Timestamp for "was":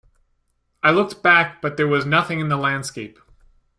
1.87-2.07